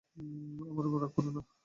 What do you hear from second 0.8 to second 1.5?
উপর রাগ করো না।